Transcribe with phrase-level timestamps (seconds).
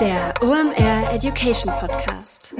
[0.00, 2.54] Der OMR Education Podcast.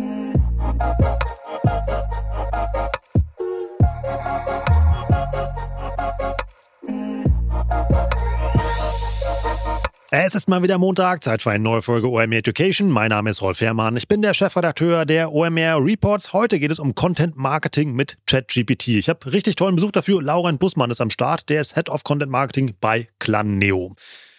[10.10, 12.88] Es ist mal wieder Montag, Zeit für eine neue Folge OMR Education.
[12.90, 13.98] Mein Name ist Rolf Herrmann.
[13.98, 16.32] Ich bin der Chefredakteur der OMR Reports.
[16.32, 18.88] Heute geht es um Content Marketing mit ChatGPT.
[18.88, 20.22] Ich habe richtig tollen Besuch dafür.
[20.22, 21.50] Laurent Bussmann ist am Start.
[21.50, 23.94] Der ist Head of Content Marketing bei Claneo.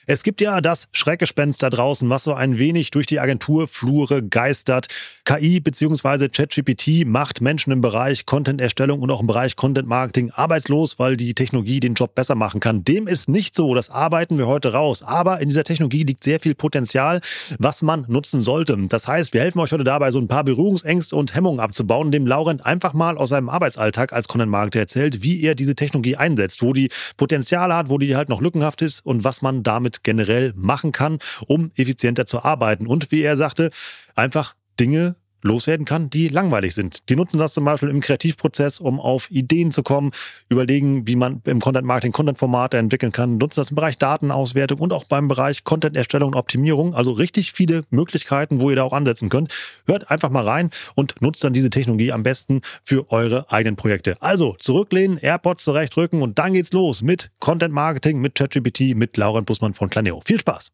[0.10, 4.88] Es gibt ja das Schreckgespenst da draußen, was so ein wenig durch die Agenturflure geistert.
[5.26, 6.30] KI bzw.
[6.30, 11.82] ChatGPT macht Menschen im Bereich Content-Erstellung und auch im Bereich Content-Marketing arbeitslos, weil die Technologie
[11.82, 12.86] den Job besser machen kann.
[12.86, 13.76] Dem ist nicht so.
[13.76, 15.04] Das arbeiten wir heute raus.
[15.04, 17.20] Aber in dieser Technologie liegt sehr viel Potenzial,
[17.60, 18.78] was man nutzen sollte.
[18.88, 22.28] Das heißt, wir helfen euch heute dabei, so ein paar Berührungsängste und Hemmungen abzubauen, indem
[22.28, 26.72] Laurent einfach mal aus seinem Arbeitsalltag als Content-Marketer erzählt, wie er diese Technologie einsetzt, wo
[26.72, 30.92] die Potenziale hat, wo die halt noch lückenhaft ist und was man damit generell machen
[30.92, 32.88] kann, um effizienter zu arbeiten.
[32.88, 33.72] Und wie er sagte,
[34.16, 37.10] einfach Dinge loswerden kann, die langweilig sind.
[37.10, 40.12] Die nutzen das zum Beispiel im Kreativprozess, um auf Ideen zu kommen,
[40.50, 44.94] überlegen, wie man im Content Marketing Content-Formate entwickeln kann, nutzen das im Bereich Datenauswertung und
[44.94, 46.94] auch beim Bereich Content-Erstellung und Optimierung.
[46.96, 49.54] Also richtig viele Möglichkeiten, wo ihr da auch ansetzen könnt.
[49.86, 54.16] Hört einfach mal rein und nutzt dann diese Technologie am besten für eure eigenen Projekte.
[54.22, 59.46] Also zurücklehnen, AirPods zurechtrücken und dann geht's los mit Content Marketing, mit ChatGPT, mit Laurent
[59.46, 60.22] Bussmann von Planeo.
[60.26, 60.72] Viel Spaß!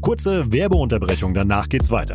[0.00, 2.14] Kurze Werbeunterbrechung, danach geht's weiter.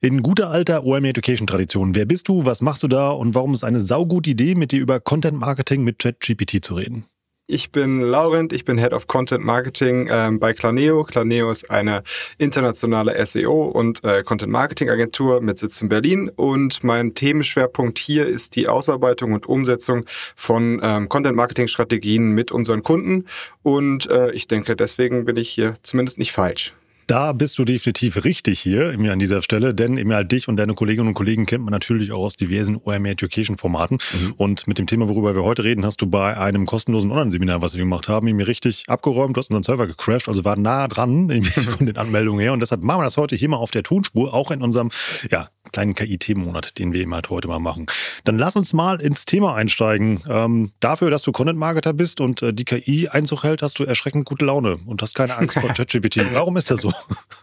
[0.00, 3.52] In guter alter OM Education Tradition, wer bist du, was machst du da und warum
[3.52, 7.06] ist eine saugute Idee, mit dir über Content Marketing mit ChatGPT zu reden?
[7.48, 11.02] Ich bin Laurent, ich bin Head of Content Marketing ähm, bei Claneo.
[11.02, 12.04] Claneo ist eine
[12.36, 18.24] internationale SEO und äh, Content Marketing Agentur mit Sitz in Berlin und mein Themenschwerpunkt hier
[18.24, 20.04] ist die Ausarbeitung und Umsetzung
[20.36, 23.24] von ähm, Content Marketing Strategien mit unseren Kunden
[23.64, 26.72] und äh, ich denke, deswegen bin ich hier zumindest nicht falsch.
[27.08, 30.74] Da bist du definitiv richtig hier an dieser Stelle, denn eben halt dich und deine
[30.74, 33.96] Kolleginnen und Kollegen kennt man natürlich auch aus diversen OMR Education Formaten.
[33.96, 34.34] Mhm.
[34.36, 37.72] Und mit dem Thema, worüber wir heute reden, hast du bei einem kostenlosen Online-Seminar, was
[37.72, 39.34] wir gemacht haben, mir richtig abgeräumt.
[39.34, 42.52] Du hast unseren Server gecrashed, also war nah dran von den Anmeldungen her.
[42.52, 44.90] Und deshalb machen wir das heute hier mal auf der Tonspur, auch in unserem
[45.30, 47.86] ja, kleinen KI-Themenmonat, den wir eben halt heute mal machen.
[48.24, 50.20] Dann lass uns mal ins Thema einsteigen.
[50.28, 54.24] Ähm, dafür, dass du Content-Marketer bist und äh, die KI Einzug hält, hast du erschreckend
[54.24, 56.32] gute Laune und hast keine Angst vor ChatGPT.
[56.32, 56.92] Warum ist das so?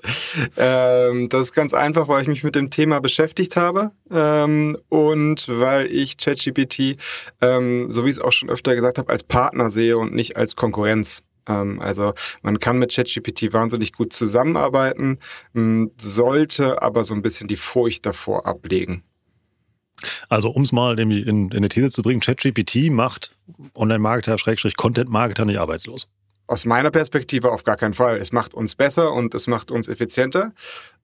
[0.57, 5.45] ähm, das ist ganz einfach, weil ich mich mit dem Thema beschäftigt habe ähm, und
[5.47, 6.97] weil ich ChatGPT,
[7.41, 10.37] ähm, so wie ich es auch schon öfter gesagt habe, als Partner sehe und nicht
[10.37, 11.23] als Konkurrenz.
[11.47, 15.19] Ähm, also man kann mit ChatGPT wahnsinnig gut zusammenarbeiten,
[15.97, 19.03] sollte aber so ein bisschen die Furcht davor ablegen.
[20.29, 23.35] Also um es mal in, in, in eine These zu bringen, ChatGPT macht
[23.75, 26.09] Online-Marketer, Schrägstrich Content-Marketer nicht arbeitslos.
[26.47, 28.17] Aus meiner Perspektive auf gar keinen Fall.
[28.17, 30.53] Es macht uns besser und es macht uns effizienter,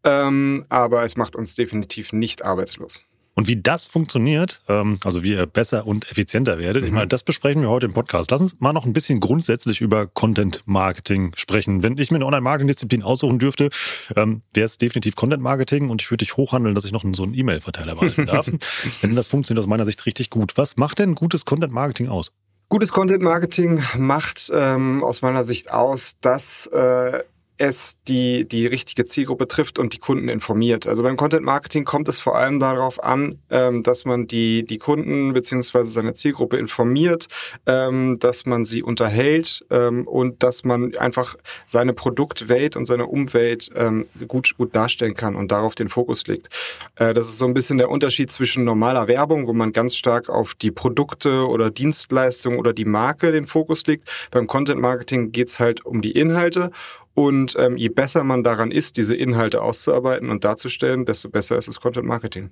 [0.04, 3.02] ähm, aber es macht uns definitiv nicht arbeitslos.
[3.34, 6.88] Und wie das funktioniert, ähm, also wie ihr besser und effizienter werdet, mhm.
[6.88, 8.30] ich meine, das besprechen wir heute im Podcast.
[8.32, 11.82] Lass uns mal noch ein bisschen grundsätzlich über Content Marketing sprechen.
[11.82, 13.70] Wenn ich mir eine Online-Marketing-Disziplin aussuchen dürfte,
[14.18, 17.24] ähm, wäre es definitiv Content Marketing und ich würde dich hochhandeln, dass ich noch so
[17.24, 18.50] einen E-Mail-Verteiler behalten darf.
[19.02, 20.58] Denn das funktioniert aus meiner Sicht richtig gut.
[20.58, 22.34] Was macht denn gutes Content Marketing aus?
[22.72, 27.22] Gutes Content Marketing macht ähm, aus meiner Sicht aus, dass äh,
[27.62, 30.88] es die, die richtige Zielgruppe trifft und die Kunden informiert.
[30.88, 34.80] Also beim Content Marketing kommt es vor allem darauf an, ähm, dass man die, die
[34.80, 37.28] Kunden beziehungsweise seine Zielgruppe informiert,
[37.68, 41.36] ähm, dass man sie unterhält ähm, und dass man einfach
[41.68, 46.50] seine Produktwelt und seine Umwelt ähm, gut, gut darstellen kann und darauf den Fokus legt.
[46.96, 50.30] Äh, das ist so ein bisschen der Unterschied zwischen normaler Werbung, wo man ganz stark
[50.30, 54.10] auf die Produkte oder Dienstleistungen oder die Marke den Fokus legt.
[54.32, 56.72] Beim Content Marketing geht es halt um die Inhalte
[57.14, 61.68] Und ähm, je besser man daran ist, diese Inhalte auszuarbeiten und darzustellen, desto besser ist
[61.68, 62.52] das Content Marketing.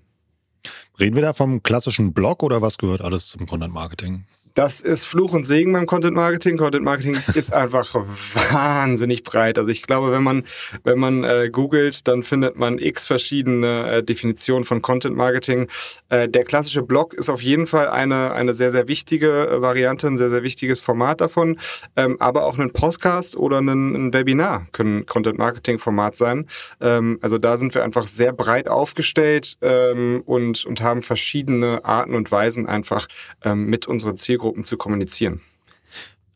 [0.99, 4.25] Reden wir da vom klassischen Blog oder was gehört alles zum Content Marketing?
[4.53, 6.57] Das ist Fluch und Segen beim Content Marketing.
[6.57, 9.57] Content Marketing ist einfach wahnsinnig breit.
[9.57, 10.43] Also ich glaube, wenn man,
[10.83, 15.67] wenn man äh, googelt, dann findet man x verschiedene äh, Definitionen von Content Marketing.
[16.09, 20.07] Äh, der klassische Blog ist auf jeden Fall eine, eine sehr, sehr wichtige äh, Variante,
[20.07, 21.59] ein sehr, sehr wichtiges Format davon.
[21.95, 26.47] Ähm, aber auch ein Podcast oder ein, ein Webinar können Content Marketing Format sein.
[26.81, 32.15] Ähm, also da sind wir einfach sehr breit aufgestellt ähm, und, und haben verschiedene Arten
[32.15, 33.07] und Weisen einfach
[33.43, 35.41] ähm, mit unseren Zielgruppen Zielgruppen zu kommunizieren?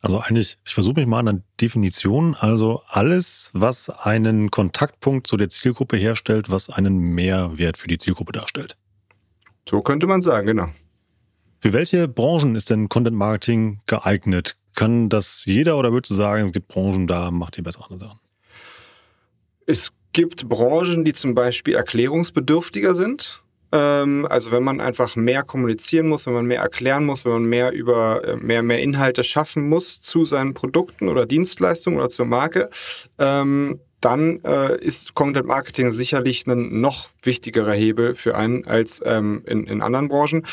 [0.01, 2.35] Also eigentlich, ich versuche mich mal an der Definition.
[2.35, 8.33] Also alles, was einen Kontaktpunkt zu der Zielgruppe herstellt, was einen Mehrwert für die Zielgruppe
[8.33, 8.75] darstellt.
[9.67, 10.67] So könnte man sagen, genau.
[11.59, 14.57] Für welche Branchen ist denn Content Marketing geeignet?
[14.75, 18.19] Kann das jeder oder würdest du sagen, es gibt Branchen, da macht ihr bessere Sachen?
[19.65, 23.42] Es gibt Branchen, die zum Beispiel erklärungsbedürftiger sind.
[23.73, 27.45] Ähm, also wenn man einfach mehr kommunizieren muss, wenn man mehr erklären muss, wenn man
[27.45, 32.27] mehr über äh, mehr, mehr Inhalte schaffen muss zu seinen Produkten oder Dienstleistungen oder zur
[32.27, 32.69] Marke,
[33.17, 39.43] ähm, dann äh, ist Content Marketing sicherlich ein noch wichtigerer Hebel für einen als ähm,
[39.47, 40.45] in, in anderen Branchen.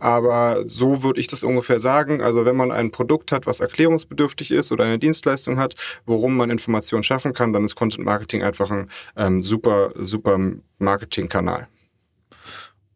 [0.00, 2.20] Aber so würde ich das ungefähr sagen.
[2.22, 5.76] Also wenn man ein Produkt hat, was erklärungsbedürftig ist oder eine Dienstleistung hat,
[6.06, 8.68] worum man Informationen schaffen kann, dann ist Content Marketing einfach
[9.14, 10.40] ein super, super
[10.80, 11.68] Marketingkanal.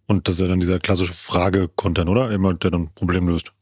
[0.07, 2.31] Und das ist ja dann dieser klassische Frage-Content, oder?
[2.31, 3.53] Immer, der dann Problem löst.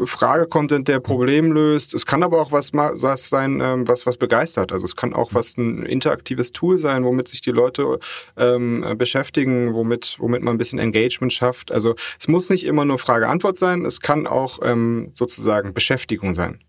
[0.00, 1.94] Frage-Content, der Problem löst.
[1.94, 4.72] Es kann aber auch was, was sein, ähm, was, was begeistert.
[4.72, 7.98] Also es kann auch was ein interaktives Tool sein, womit sich die Leute
[8.36, 11.72] ähm, beschäftigen, womit, womit man ein bisschen Engagement schafft.
[11.72, 16.60] Also es muss nicht immer nur Frage-Antwort sein, es kann auch ähm, sozusagen Beschäftigung sein.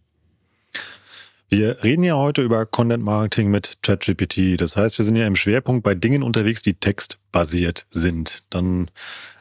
[1.50, 4.62] Wir reden ja heute über Content Marketing mit ChatGPT.
[4.62, 8.44] Das heißt, wir sind ja im Schwerpunkt bei Dingen unterwegs, die textbasiert sind.
[8.52, 8.92] Dann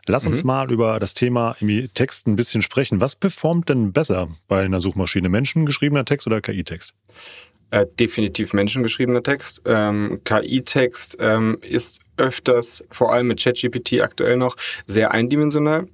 [0.07, 0.47] lass uns mhm.
[0.47, 1.55] mal über das Thema
[1.93, 3.03] Text ein bisschen sprechen.
[3.03, 5.29] Was performt denn besser bei einer Suchmaschine?
[5.29, 6.95] Menschengeschriebener Text oder KI-Text?
[7.71, 9.61] Äh, definitiv menschengeschriebener Text.
[9.67, 14.57] Ähm, KI-Text ähm, ist öfters, vor allem mit ChatGPT aktuell noch,
[14.87, 15.87] sehr eindimensional.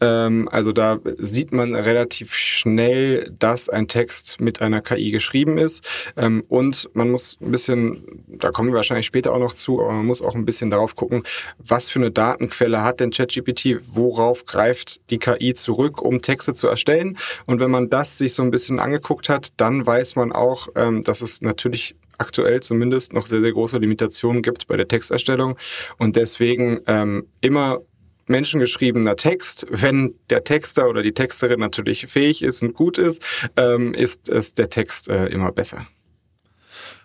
[0.00, 6.12] Ähm, also da sieht man relativ schnell, dass ein Text mit einer KI geschrieben ist.
[6.16, 9.92] Ähm, und man muss ein bisschen, da kommen wir wahrscheinlich später auch noch zu, aber
[9.92, 11.22] man muss auch ein bisschen darauf gucken,
[11.58, 16.66] was für eine Datenquelle hat denn ChatGPT, worauf greift die KI zurück, um Texte zu
[16.66, 17.18] erstellen.
[17.46, 21.04] Und wenn man das sich so ein bisschen angeguckt hat, dann weiß man auch, ähm,
[21.04, 25.56] dass es natürlich aktuell zumindest noch sehr, sehr große Limitationen gibt bei der Texterstellung
[25.98, 27.80] und deswegen ähm, immer
[28.26, 29.66] menschengeschriebener Text.
[29.68, 33.22] Wenn der Texter oder die Texterin natürlich fähig ist und gut ist,
[33.56, 35.86] ähm, ist es der Text äh, immer besser.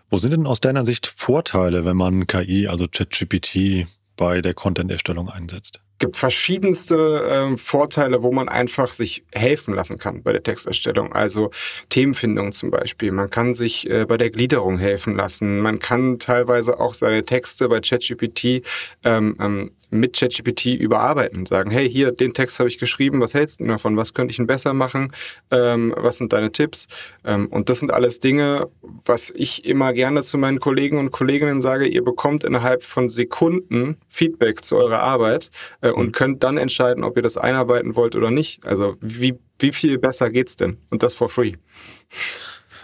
[0.09, 5.29] Wo sind denn aus deiner Sicht Vorteile, wenn man KI, also ChatGPT, bei der Content-Erstellung
[5.29, 5.81] einsetzt?
[5.99, 11.13] Gibt verschiedenste äh, Vorteile, wo man einfach sich helfen lassen kann bei der Texterstellung.
[11.13, 11.51] Also
[11.89, 13.11] Themenfindung zum Beispiel.
[13.11, 15.59] Man kann sich äh, bei der Gliederung helfen lassen.
[15.59, 18.65] Man kann teilweise auch seine Texte bei ChatGPT
[19.03, 23.33] ähm, ähm, mit ChatGPT überarbeiten und sagen, hey, hier, den Text habe ich geschrieben, was
[23.33, 23.97] hältst du davon?
[23.97, 25.11] Was könnte ich denn besser machen?
[25.51, 26.87] Ähm, was sind deine Tipps?
[27.23, 28.67] Ähm, und das sind alles Dinge,
[29.05, 33.97] was ich immer gerne zu meinen Kollegen und Kolleginnen sage, ihr bekommt innerhalb von Sekunden
[34.07, 36.11] Feedback zu eurer Arbeit äh, und mhm.
[36.11, 38.65] könnt dann entscheiden, ob ihr das einarbeiten wollt oder nicht.
[38.65, 40.77] Also wie, wie viel besser geht's denn?
[40.89, 41.53] Und das for free.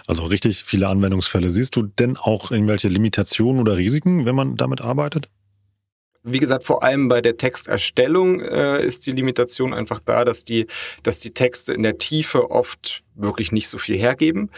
[0.08, 1.50] Also richtig viele Anwendungsfälle.
[1.50, 5.30] Siehst du denn auch irgendwelche Limitationen oder Risiken, wenn man damit arbeitet?
[6.24, 10.68] Wie gesagt, vor allem bei der Texterstellung äh, ist die Limitation einfach da, dass die,
[11.02, 14.50] dass die Texte in der Tiefe oft wirklich nicht so viel hergeben.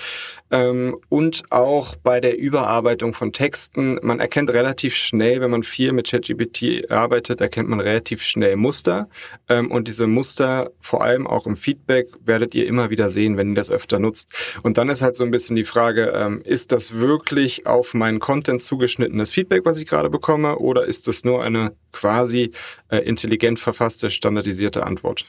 [0.51, 5.91] Ähm, und auch bei der Überarbeitung von Texten, man erkennt relativ schnell, wenn man viel
[5.91, 9.10] mit ChatGPT arbeitet, erkennt man relativ schnell Muster.
[9.50, 13.50] Ähm, und diese Muster, vor allem auch im Feedback, werdet ihr immer wieder sehen, wenn
[13.50, 14.31] ihr das öfter nutzt.
[14.63, 18.19] Und dann ist halt so ein bisschen die Frage, ähm, ist das wirklich auf meinen
[18.19, 22.51] Content zugeschnittenes Feedback, was ich gerade bekomme, oder ist das nur eine quasi
[22.89, 25.27] äh, intelligent verfasste, standardisierte Antwort?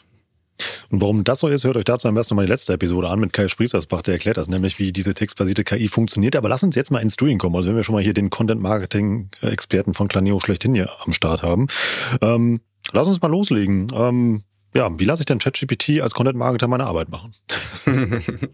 [0.91, 3.21] Und warum das so ist, hört euch dazu am besten nochmal die letzte Episode an
[3.21, 6.37] mit Kai Sprießersbach, der erklärt das nämlich, wie diese textbasierte KI funktioniert.
[6.37, 7.57] Aber lass uns jetzt mal ins Doing kommen.
[7.57, 11.67] Also wenn wir schon mal hier den Content-Marketing-Experten von Claneo schlechthin hier am Start haben.
[12.21, 12.61] Ähm,
[12.93, 13.89] lass uns mal loslegen.
[13.95, 14.45] Ähm,
[14.77, 17.33] ja, wie lasse ich denn ChatGPT als Content-Marketer meine Arbeit machen?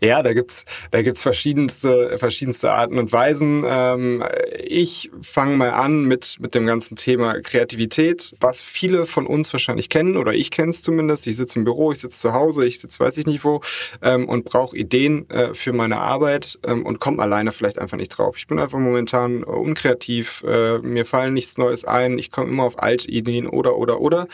[0.00, 3.64] ja, da gibt's da gibt's verschiedenste, verschiedenste Arten und Weisen.
[3.66, 4.22] Ähm,
[4.64, 9.88] ich fange mal an mit, mit dem ganzen Thema Kreativität, was viele von uns wahrscheinlich
[9.88, 11.26] kennen, oder ich kenne es zumindest.
[11.26, 13.60] Ich sitze im Büro, ich sitze zu Hause, ich sitze weiß ich nicht wo
[14.02, 18.10] ähm, und brauche Ideen äh, für meine Arbeit ähm, und komme alleine vielleicht einfach nicht
[18.10, 18.36] drauf.
[18.38, 22.62] Ich bin einfach momentan äh, unkreativ, äh, mir fallen nichts Neues ein, ich komme immer
[22.62, 24.28] auf alte Ideen oder, oder, oder.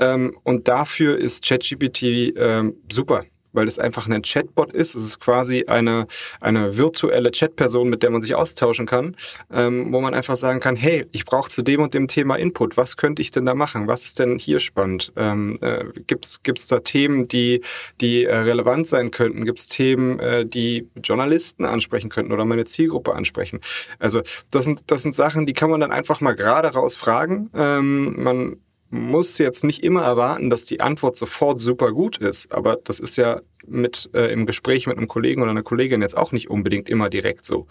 [0.00, 4.94] Ähm, und dafür ist ChatGPT ähm, super weil es einfach ein Chatbot ist.
[4.94, 6.06] Es ist quasi eine,
[6.40, 9.16] eine virtuelle Chatperson, mit der man sich austauschen kann,
[9.52, 12.76] ähm, wo man einfach sagen kann, hey, ich brauche zu dem und dem Thema Input.
[12.76, 13.86] Was könnte ich denn da machen?
[13.86, 15.12] Was ist denn hier spannend?
[15.16, 17.60] Ähm, äh, Gibt es da Themen, die,
[18.00, 19.44] die äh, relevant sein könnten?
[19.44, 23.60] Gibt es Themen, äh, die Journalisten ansprechen könnten oder meine Zielgruppe ansprechen?
[23.98, 27.50] Also das sind, das sind Sachen, die kann man dann einfach mal gerade raus fragen.
[27.54, 28.56] Ähm, man
[28.92, 33.16] muss jetzt nicht immer erwarten, dass die Antwort sofort super gut ist, aber das ist
[33.16, 36.90] ja mit äh, im Gespräch mit einem Kollegen oder einer Kollegin jetzt auch nicht unbedingt
[36.90, 37.66] immer direkt so.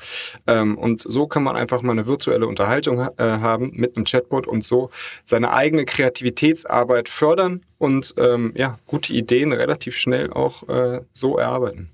[0.47, 4.47] Ähm, und so kann man einfach mal eine virtuelle Unterhaltung äh, haben mit einem Chatbot
[4.47, 4.89] und so
[5.23, 11.91] seine eigene Kreativitätsarbeit fördern und ähm, ja gute Ideen relativ schnell auch äh, so erarbeiten.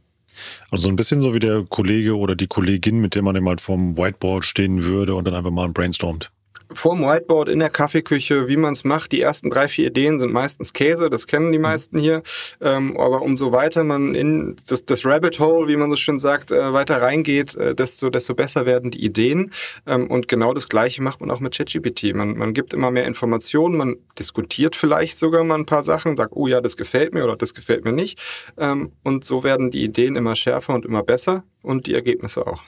[0.71, 3.49] Also so ein bisschen so wie der Kollege oder die Kollegin, mit der man eben
[3.49, 6.31] halt vorm Whiteboard stehen würde und dann einfach mal brainstormt
[6.71, 9.11] vorm Whiteboard in der Kaffeeküche, wie man es macht.
[9.11, 12.23] Die ersten drei, vier Ideen sind meistens Käse, das kennen die meisten hier.
[12.61, 16.51] Ähm, aber umso weiter man in das, das Rabbit Hole, wie man so schön sagt,
[16.51, 19.51] äh, weiter reingeht, äh, desto, desto besser werden die Ideen.
[19.85, 22.13] Ähm, und genau das Gleiche macht man auch mit ChatGPT.
[22.13, 26.33] Man, man gibt immer mehr Informationen, man diskutiert vielleicht sogar mal ein paar Sachen, sagt,
[26.35, 28.19] oh ja, das gefällt mir oder das gefällt mir nicht.
[28.57, 32.63] Ähm, und so werden die Ideen immer schärfer und immer besser und die Ergebnisse auch.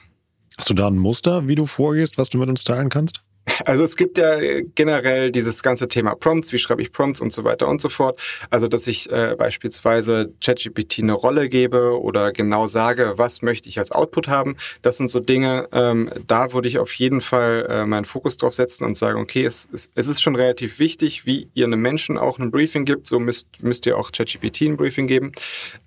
[0.58, 3.22] Hast du da ein Muster, wie du vorgehst, was du mit uns teilen kannst?
[3.66, 4.38] Also es gibt ja
[4.76, 8.20] generell dieses ganze Thema Prompts, wie schreibe ich Prompts und so weiter und so fort.
[8.50, 13.80] Also dass ich äh, beispielsweise ChatGPT eine Rolle gebe oder genau sage, was möchte ich
[13.80, 14.56] als Output haben.
[14.82, 18.54] Das sind so Dinge, ähm, da würde ich auf jeden Fall äh, meinen Fokus drauf
[18.54, 22.18] setzen und sagen, okay, es, es, es ist schon relativ wichtig, wie ihr einem Menschen
[22.18, 25.32] auch ein Briefing gibt, so müsst, müsst ihr auch ChatGPT ein Briefing geben.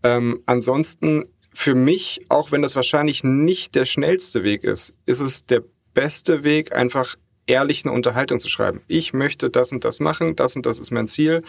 [0.02, 5.44] Ähm, ansonsten für mich, auch wenn das wahrscheinlich nicht der schnellste Weg ist, ist es
[5.44, 5.62] der
[5.94, 7.16] beste Weg, einfach
[7.46, 8.82] ehrlich eine Unterhaltung zu schreiben.
[8.88, 11.42] Ich möchte das und das machen, das und das ist mein Ziel.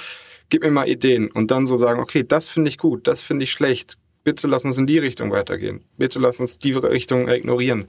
[0.50, 3.44] Gib mir mal Ideen und dann so sagen, okay, das finde ich gut, das finde
[3.44, 3.98] ich schlecht.
[4.24, 5.84] Bitte lass uns in die Richtung weitergehen.
[5.98, 7.88] Bitte lass uns die Richtung ignorieren.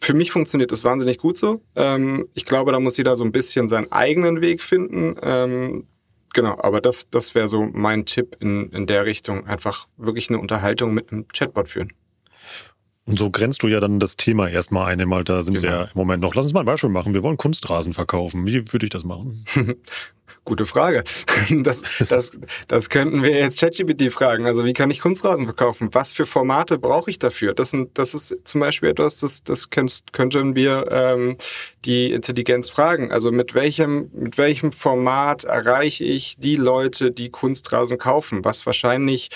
[0.00, 1.60] Für mich funktioniert das wahnsinnig gut so.
[1.76, 5.16] Ähm, ich glaube, da muss jeder so ein bisschen seinen eigenen Weg finden.
[5.20, 5.86] Ähm,
[6.32, 9.46] genau, aber das, das wäre so mein Tipp in, in der Richtung.
[9.46, 11.92] Einfach wirklich eine Unterhaltung mit einem Chatbot führen.
[13.08, 15.08] Und so grenzt du ja dann das Thema erstmal ein.
[15.08, 15.68] Mal, da sind genau.
[15.68, 16.34] wir im Moment noch.
[16.34, 17.14] Lass uns mal ein Beispiel machen.
[17.14, 18.46] Wir wollen Kunstrasen verkaufen.
[18.46, 19.44] Wie würde ich das machen?
[20.44, 21.04] Gute Frage.
[21.50, 22.32] Das, das,
[22.68, 24.44] das könnten wir jetzt ChatGPT fragen.
[24.44, 25.88] Also wie kann ich Kunstrasen verkaufen?
[25.92, 27.54] Was für Formate brauche ich dafür?
[27.54, 31.36] Das, sind, das ist zum Beispiel etwas, das, das könnten wir ähm,
[31.86, 33.10] die Intelligenz fragen.
[33.10, 38.44] Also mit welchem, mit welchem Format erreiche ich die Leute, die Kunstrasen kaufen?
[38.44, 39.30] Was wahrscheinlich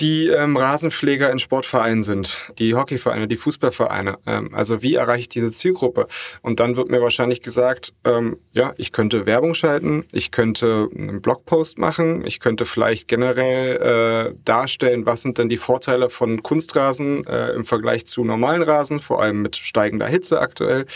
[0.00, 4.18] die ähm, Rasenpfleger in Sportvereinen sind, die Hockeyvereine, die Fußballvereine.
[4.26, 6.06] Ähm, also wie erreiche ich diese Zielgruppe?
[6.40, 11.20] Und dann wird mir wahrscheinlich gesagt, ähm, ja, ich könnte Werbung schalten, ich könnte einen
[11.20, 17.26] Blogpost machen, ich könnte vielleicht generell äh, darstellen, was sind denn die Vorteile von Kunstrasen
[17.26, 20.86] äh, im Vergleich zu normalen Rasen, vor allem mit steigender Hitze aktuell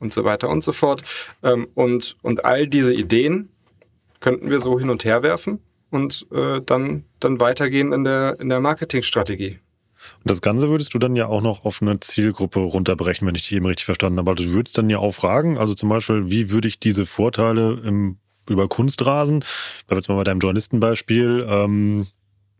[0.00, 1.02] und so weiter und so fort.
[1.42, 3.50] Ähm, und, und all diese Ideen
[4.20, 5.60] könnten wir so hin und her werfen
[5.90, 9.58] und äh, dann, dann weitergehen in der, in der Marketingstrategie.
[10.18, 13.42] Und das Ganze würdest du dann ja auch noch auf eine Zielgruppe runterbrechen, wenn ich
[13.42, 14.30] dich eben richtig verstanden habe.
[14.30, 17.80] Also du würdest dann ja auch fragen, also zum Beispiel, wie würde ich diese Vorteile
[17.84, 19.44] im, über Kunstrasen,
[19.86, 22.06] bleiben jetzt mal bei deinem Journalistenbeispiel, ähm,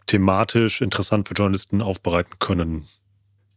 [0.07, 2.87] thematisch interessant für Journalisten aufbereiten können?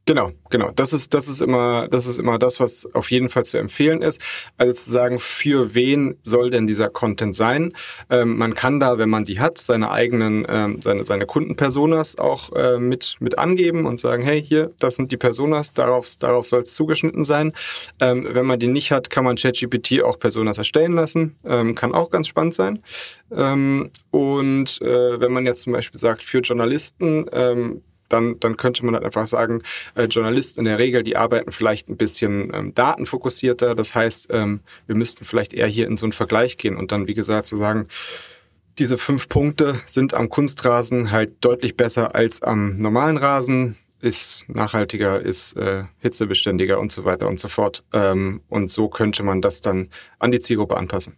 [0.09, 0.71] Genau, genau.
[0.71, 4.01] Das ist, das ist immer, das ist immer das, was auf jeden Fall zu empfehlen
[4.01, 4.19] ist.
[4.57, 7.73] Also zu sagen, für wen soll denn dieser Content sein?
[8.09, 12.51] Ähm, man kann da, wenn man die hat, seine eigenen, ähm, seine, seine Kundenpersonas auch
[12.53, 16.63] äh, mit, mit angeben und sagen, hey, hier, das sind die Personas, darauf, darauf soll
[16.63, 17.53] es zugeschnitten sein.
[17.99, 21.35] Ähm, wenn man die nicht hat, kann man ChatGPT auch Personas erstellen lassen.
[21.45, 22.81] Ähm, kann auch ganz spannend sein.
[23.31, 28.85] Ähm, und äh, wenn man jetzt zum Beispiel sagt, für Journalisten, ähm, dann, dann könnte
[28.85, 29.61] man halt einfach sagen,
[29.95, 33.75] äh, Journalisten in der Regel, die arbeiten vielleicht ein bisschen ähm, datenfokussierter.
[33.75, 37.07] Das heißt, ähm, wir müssten vielleicht eher hier in so einen Vergleich gehen und dann,
[37.07, 37.87] wie gesagt, zu sagen,
[38.77, 45.19] diese fünf Punkte sind am Kunstrasen halt deutlich besser als am normalen Rasen, ist nachhaltiger,
[45.19, 47.83] ist äh, hitzebeständiger und so weiter und so fort.
[47.91, 49.89] Ähm, und so könnte man das dann
[50.19, 51.17] an die Zielgruppe anpassen.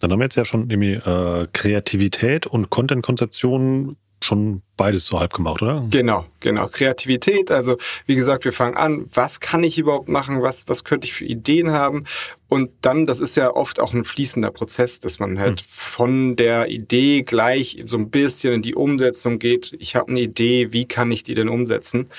[0.00, 5.32] Dann haben wir jetzt ja schon irgendwie äh, Kreativität und Content-Konzeption schon beides so halb
[5.32, 5.86] gemacht, oder?
[5.90, 6.66] Genau, genau.
[6.66, 7.76] Kreativität, also
[8.06, 11.24] wie gesagt, wir fangen an, was kann ich überhaupt machen, was, was könnte ich für
[11.24, 12.04] Ideen haben
[12.52, 15.66] und dann, das ist ja oft auch ein fließender Prozess, dass man halt hm.
[15.70, 19.74] von der Idee gleich so ein bisschen in die Umsetzung geht.
[19.78, 22.10] Ich habe eine Idee, wie kann ich die denn umsetzen?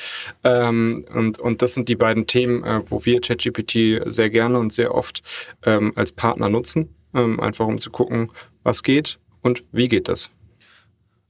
[0.43, 4.73] Ähm, und, und das sind die beiden Themen, äh, wo wir ChatGPT sehr gerne und
[4.73, 5.21] sehr oft
[5.67, 8.31] ähm, als Partner nutzen, ähm, einfach um zu gucken,
[8.63, 10.31] was geht und wie geht das.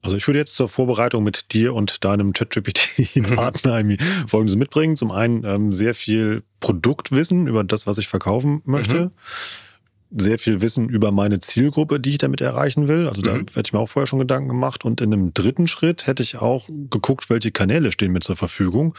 [0.04, 3.84] Also ich würde jetzt zur Vorbereitung mit dir und deinem ChatGPT-Partner
[4.28, 4.98] Folgendes mitbringen.
[4.98, 9.06] Zum einen ähm, sehr viel Produktwissen über das, was ich verkaufen möchte.
[9.06, 9.12] Mhm.
[10.16, 13.08] Sehr viel Wissen über meine Zielgruppe, die ich damit erreichen will.
[13.08, 13.46] Also da mhm.
[13.54, 14.84] hätte ich mir auch vorher schon Gedanken gemacht.
[14.84, 18.96] Und in einem dritten Schritt hätte ich auch geguckt, welche Kanäle stehen mir zur Verfügung,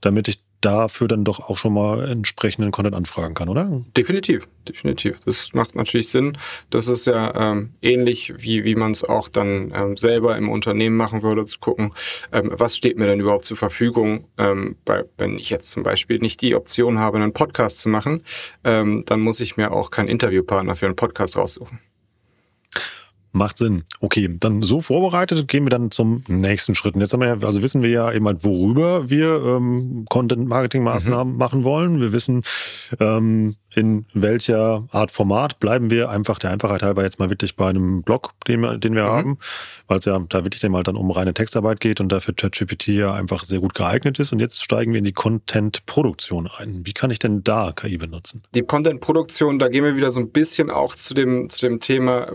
[0.00, 3.82] damit ich dafür dann doch auch schon mal entsprechenden Content anfragen kann, oder?
[3.96, 5.18] Definitiv, definitiv.
[5.24, 6.36] Das macht natürlich Sinn.
[6.70, 10.96] Das ist ja ähm, ähnlich, wie, wie man es auch dann ähm, selber im Unternehmen
[10.96, 11.92] machen würde, zu gucken,
[12.32, 16.18] ähm, was steht mir denn überhaupt zur Verfügung, ähm, bei, wenn ich jetzt zum Beispiel
[16.18, 18.22] nicht die Option habe, einen Podcast zu machen,
[18.64, 21.80] ähm, dann muss ich mir auch keinen Interviewpartner für einen Podcast raussuchen.
[23.32, 23.84] Macht Sinn.
[24.00, 26.94] Okay, dann so vorbereitet gehen wir dann zum nächsten Schritt.
[26.94, 31.34] Und jetzt haben wir ja, also wissen wir ja eben halt, worüber wir ähm, Content-Marketing-Maßnahmen
[31.34, 31.38] mhm.
[31.38, 32.00] machen wollen.
[32.00, 32.42] Wir wissen,
[32.98, 37.68] ähm, in welcher Art Format bleiben wir einfach der Einfachheit halber jetzt mal wirklich bei
[37.68, 39.08] einem Blog, den wir, den wir mhm.
[39.08, 39.38] haben,
[39.86, 42.88] weil es ja da wirklich dann mal dann um reine Textarbeit geht und dafür ChatGPT
[42.88, 44.32] ja einfach sehr gut geeignet ist.
[44.32, 46.84] Und jetzt steigen wir in die Content-Produktion ein.
[46.84, 48.42] Wie kann ich denn da KI benutzen?
[48.54, 52.28] Die Content-Produktion, da gehen wir wieder so ein bisschen auch zu dem, zu dem Thema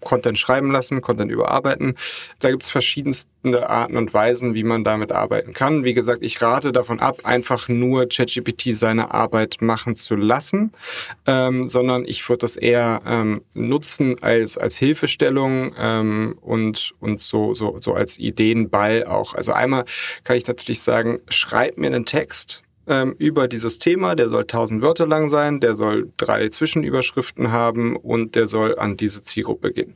[0.00, 1.94] Content schreiben lassen, Content überarbeiten.
[2.40, 5.84] Da gibt es verschiedenste Arten und Weisen, wie man damit arbeiten kann.
[5.84, 10.72] Wie gesagt, ich rate davon ab, einfach nur ChatGPT seine Arbeit machen zu lassen
[11.26, 17.54] ähm, sondern ich würde das eher ähm, nutzen als, als Hilfestellung ähm, und, und so,
[17.54, 19.34] so, so als Ideenball auch.
[19.34, 19.84] Also einmal
[20.24, 24.14] kann ich natürlich sagen, schreib mir einen Text, ähm, über dieses Thema.
[24.14, 28.96] Der soll 1000 Wörter lang sein, der soll drei Zwischenüberschriften haben und der soll an
[28.96, 29.94] diese Zielgruppe gehen.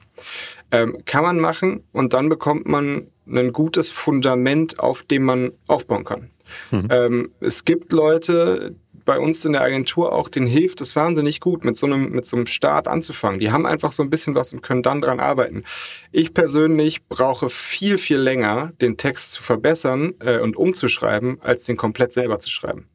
[0.70, 6.04] Ähm, kann man machen und dann bekommt man ein gutes Fundament, auf dem man aufbauen
[6.04, 6.30] kann.
[6.70, 6.88] Mhm.
[6.90, 11.64] Ähm, es gibt Leute, bei uns in der Agentur auch, denen hilft es wahnsinnig gut,
[11.64, 13.40] mit so einem, mit so einem Start anzufangen.
[13.40, 15.64] Die haben einfach so ein bisschen was und können dann dran arbeiten.
[16.12, 21.76] Ich persönlich brauche viel, viel länger, den Text zu verbessern äh, und umzuschreiben, als den
[21.76, 22.88] komplett selber zu schreiben.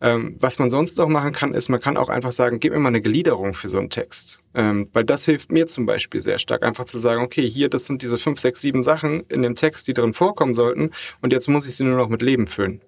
[0.00, 2.78] Ähm, was man sonst noch machen kann, ist, man kann auch einfach sagen, gib mir
[2.78, 4.42] mal eine Gliederung für so einen Text.
[4.54, 7.86] Ähm, weil das hilft mir zum Beispiel sehr stark, einfach zu sagen, okay, hier, das
[7.86, 10.90] sind diese fünf, sechs, sieben Sachen in dem Text, die drin vorkommen sollten
[11.22, 12.80] und jetzt muss ich sie nur noch mit Leben füllen.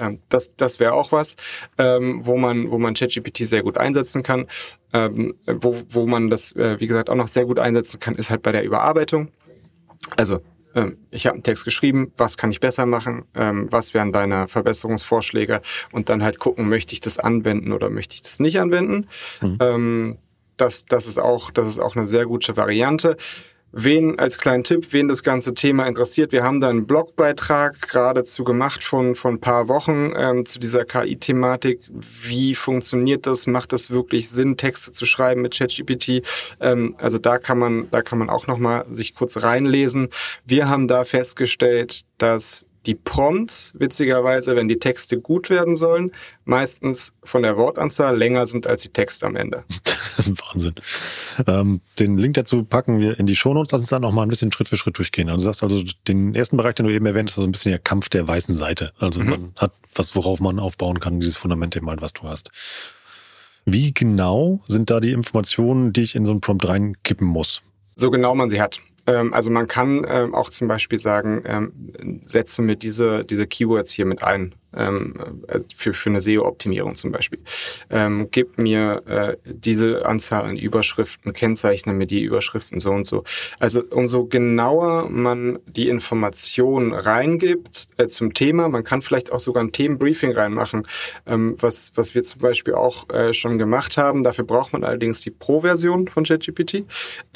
[0.00, 1.36] Ähm, das das wäre auch was,
[1.78, 4.46] ähm, wo man, wo man ChatGPT sehr gut einsetzen kann.
[4.92, 8.30] Ähm, wo, wo man das, äh, wie gesagt, auch noch sehr gut einsetzen kann, ist
[8.30, 9.28] halt bei der Überarbeitung.
[10.16, 10.40] Also
[10.74, 14.48] ähm, ich habe einen Text geschrieben, was kann ich besser machen, ähm, was wären deine
[14.48, 15.60] Verbesserungsvorschläge
[15.92, 19.06] und dann halt gucken, möchte ich das anwenden oder möchte ich das nicht anwenden.
[19.40, 19.58] Mhm.
[19.60, 20.18] Ähm,
[20.56, 23.16] das, das, ist auch, das ist auch eine sehr gute Variante.
[23.72, 28.42] Wen als kleinen Tipp, wen das ganze Thema interessiert, wir haben da einen Blogbeitrag geradezu
[28.42, 31.80] gemacht von von ein paar Wochen ähm, zu dieser KI-Thematik.
[31.90, 33.46] Wie funktioniert das?
[33.46, 36.22] Macht das wirklich Sinn, Texte zu schreiben mit ChatGPT?
[36.60, 40.08] Ähm, also da kann man da kann man auch noch mal sich kurz reinlesen.
[40.44, 46.12] Wir haben da festgestellt, dass die Prompts, witzigerweise, wenn die Texte gut werden sollen,
[46.44, 49.64] meistens von der Wortanzahl länger sind als die Texte am Ende.
[50.26, 50.74] Wahnsinn.
[51.46, 53.72] Ähm, den Link dazu packen wir in die Shownotes.
[53.72, 55.28] Lass uns dann noch mal ein bisschen Schritt für Schritt durchgehen.
[55.28, 57.52] Also du sagst also, den ersten Bereich, den du eben erwähnt hast, ist so ein
[57.52, 58.92] bisschen der Kampf der weißen Seite.
[58.98, 59.30] Also mhm.
[59.30, 62.50] man hat was, worauf man aufbauen kann, dieses Fundament eben halt, was du hast.
[63.64, 67.62] Wie genau sind da die Informationen, die ich in so einen Prompt reinkippen muss?
[67.94, 68.80] So genau man sie hat.
[69.10, 73.90] Ähm, also man kann ähm, auch zum Beispiel sagen, ähm, setze mir diese, diese Keywords
[73.90, 77.40] hier mit ein ähm, äh, für, für eine SEO-Optimierung zum Beispiel.
[77.90, 83.24] Ähm, gib mir äh, diese Anzahl an Überschriften, kennzeichne mir die Überschriften so und so.
[83.58, 89.62] Also umso genauer man die Information reingibt äh, zum Thema, man kann vielleicht auch sogar
[89.62, 90.86] ein Themenbriefing reinmachen,
[91.26, 94.22] ähm, was, was wir zum Beispiel auch äh, schon gemacht haben.
[94.22, 96.84] Dafür braucht man allerdings die Pro-Version von ChatGPT,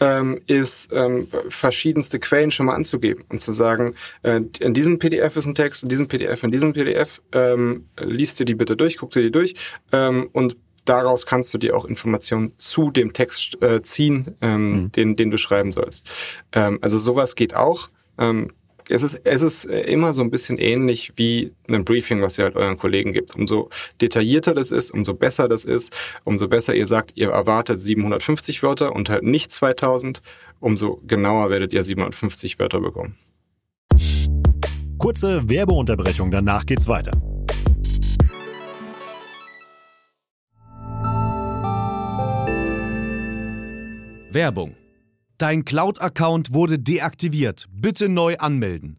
[0.00, 5.36] ähm, ist ähm, verschiedenste Quellen schon mal anzugeben und zu sagen, äh, in diesem PDF
[5.36, 8.96] ist ein Text, in diesem PDF, in diesem PDF ähm, liest dir die bitte durch,
[8.96, 9.54] guck dir die durch
[9.92, 14.92] ähm, und daraus kannst du dir auch Informationen zu dem Text äh, ziehen, ähm, mhm.
[14.92, 16.08] den, den du schreiben sollst.
[16.52, 17.88] Ähm, also sowas geht auch.
[18.18, 18.50] Ähm,
[18.88, 22.56] es ist, es ist immer so ein bisschen ähnlich wie ein Briefing, was ihr halt
[22.56, 23.34] euren Kollegen gibt.
[23.34, 28.62] Umso detaillierter das ist, umso besser das ist, umso besser ihr sagt, ihr erwartet 750
[28.62, 30.20] Wörter und halt nicht 2000,
[30.60, 33.16] umso genauer werdet ihr 750 Wörter bekommen.
[34.98, 37.10] Kurze Werbeunterbrechung, danach geht's weiter.
[44.30, 44.74] Werbung.
[45.38, 47.66] Dein Cloud-Account wurde deaktiviert.
[47.70, 48.98] Bitte neu anmelden.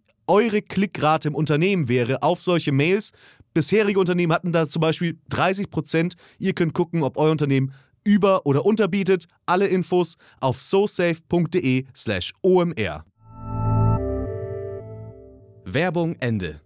[0.31, 3.11] eure Klickrate im Unternehmen wäre auf solche Mails.
[3.53, 6.15] Bisherige Unternehmen hatten da zum Beispiel 30 Prozent.
[6.39, 7.73] Ihr könnt gucken, ob euer Unternehmen
[8.05, 9.25] über- oder unterbietet.
[9.45, 13.03] Alle Infos auf sosafe.de/slash omr.
[15.65, 16.61] Werbung Ende.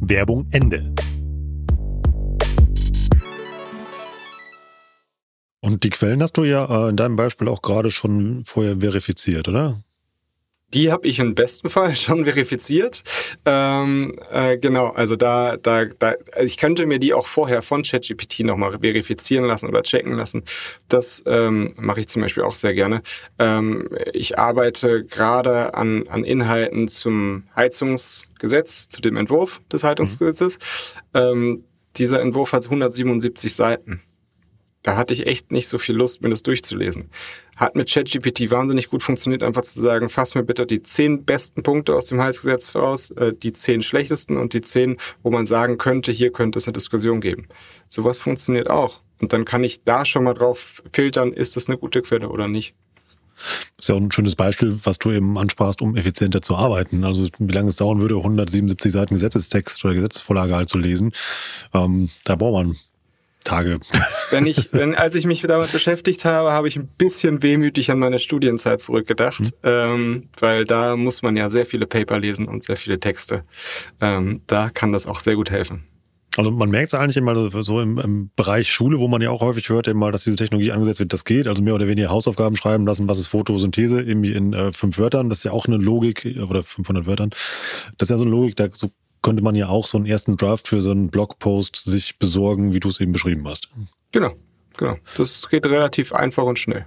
[0.00, 0.94] Werbung Ende.
[5.60, 9.48] Und die Quellen hast du ja äh, in deinem Beispiel auch gerade schon vorher verifiziert,
[9.48, 9.82] oder?
[10.74, 13.02] Die habe ich im besten Fall schon verifiziert.
[13.46, 17.82] Ähm, äh, genau, also da, da, da, also ich könnte mir die auch vorher von
[17.82, 20.44] ChatGPT nochmal verifizieren lassen oder checken lassen.
[20.88, 23.02] Das ähm, mache ich zum Beispiel auch sehr gerne.
[23.38, 30.58] Ähm, ich arbeite gerade an, an Inhalten zum Heizungsgesetz, zu dem Entwurf des Heizungsgesetzes.
[31.14, 31.20] Mhm.
[31.20, 31.64] Ähm,
[31.96, 34.02] dieser Entwurf hat 177 Seiten.
[34.82, 37.10] Da hatte ich echt nicht so viel Lust, mir das durchzulesen.
[37.56, 41.62] Hat mit ChatGPT wahnsinnig gut funktioniert, einfach zu sagen, fass mir bitte die zehn besten
[41.62, 45.78] Punkte aus dem Heilsgesetz voraus, äh, die zehn schlechtesten und die zehn, wo man sagen
[45.78, 47.48] könnte, hier könnte es eine Diskussion geben.
[47.88, 49.02] Sowas funktioniert auch.
[49.20, 52.46] Und dann kann ich da schon mal drauf filtern, ist das eine gute Quelle oder
[52.46, 52.74] nicht.
[53.76, 57.04] Das ist ja auch ein schönes Beispiel, was du eben ansprachst, um effizienter zu arbeiten.
[57.04, 61.12] Also wie lange es dauern würde, 177 Seiten Gesetzestext oder Gesetzesvorlage halt zu lesen.
[61.72, 62.76] Ähm, da braucht man
[63.48, 63.80] Tage.
[64.30, 67.98] Wenn ich, wenn, als ich mich damit beschäftigt habe, habe ich ein bisschen wehmütig an
[67.98, 69.50] meine Studienzeit zurückgedacht, mhm.
[69.62, 73.44] ähm, weil da muss man ja sehr viele Paper lesen und sehr viele Texte.
[74.00, 75.84] Ähm, da kann das auch sehr gut helfen.
[76.36, 77.34] Also man merkt es eigentlich immer
[77.64, 80.70] so im, im, Bereich Schule, wo man ja auch häufig hört, mal, dass diese Technologie
[80.70, 81.48] angesetzt wird, das geht.
[81.48, 85.30] Also mehr oder weniger Hausaufgaben schreiben lassen, was ist Photosynthese, irgendwie in äh, fünf Wörtern.
[85.30, 87.30] Das ist ja auch eine Logik, oder 500 Wörtern.
[87.96, 88.90] Das ist ja so eine Logik, da so
[89.22, 92.80] könnte man ja auch so einen ersten Draft für so einen Blogpost sich besorgen, wie
[92.80, 93.68] du es eben beschrieben hast.
[94.12, 94.32] Genau,
[94.76, 94.96] genau.
[95.16, 96.86] Das geht relativ einfach und schnell.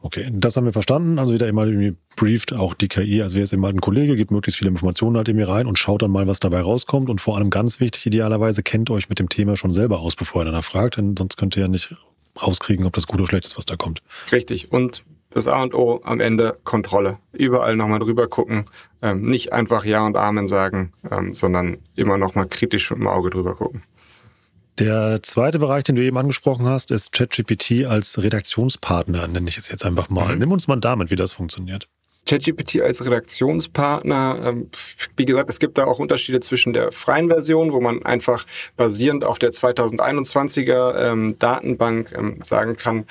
[0.00, 1.18] Okay, das haben wir verstanden.
[1.18, 4.58] Also wieder einmal irgendwie brieft auch die KI, also jetzt immer ein Kollege, gibt möglichst
[4.58, 7.10] viele Informationen halt irgendwie rein und schaut dann mal, was dabei rauskommt.
[7.10, 10.42] Und vor allem ganz wichtig, idealerweise kennt euch mit dem Thema schon selber aus, bevor
[10.42, 11.94] ihr danach fragt, denn sonst könnt ihr ja nicht
[12.40, 14.02] rauskriegen, ob das gut oder schlecht ist, was da kommt.
[14.30, 14.72] Richtig.
[14.72, 15.04] Und
[15.36, 17.18] das A und O am Ende Kontrolle.
[17.32, 18.64] Überall nochmal drüber gucken.
[19.02, 23.30] Ähm, nicht einfach Ja und Amen sagen, ähm, sondern immer nochmal kritisch mit dem Auge
[23.30, 23.82] drüber gucken.
[24.78, 29.68] Der zweite Bereich, den du eben angesprochen hast, ist ChatGPT als Redaktionspartner, nenne ich es
[29.68, 30.34] jetzt einfach mal.
[30.34, 30.40] Mhm.
[30.40, 31.88] Nimm uns mal damit, wie das funktioniert.
[32.26, 34.70] ChatGPT als Redaktionspartner, ähm,
[35.16, 38.44] wie gesagt, es gibt da auch Unterschiede zwischen der freien Version, wo man einfach
[38.76, 43.04] basierend auf der 2021er ähm, Datenbank ähm, sagen kann,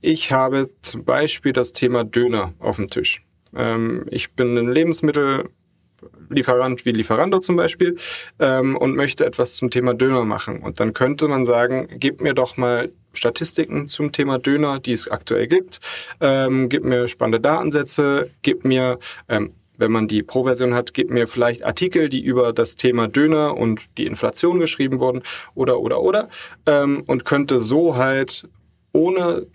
[0.00, 3.22] ich habe zum Beispiel das Thema Döner auf dem Tisch.
[3.54, 7.96] Ähm, ich bin ein Lebensmittellieferant wie Lieferando zum Beispiel
[8.38, 10.60] ähm, und möchte etwas zum Thema Döner machen.
[10.60, 15.10] Und dann könnte man sagen, gib mir doch mal Statistiken zum Thema Döner, die es
[15.10, 15.80] aktuell gibt.
[16.20, 21.28] Ähm, gib mir spannende Datensätze, gib mir ähm, wenn man die Pro-Version hat, gib mir
[21.28, 25.22] vielleicht Artikel, die über das Thema Döner und die Inflation geschrieben wurden
[25.54, 26.28] oder oder oder
[26.66, 28.48] ähm, und könnte so halt
[28.92, 29.46] ohne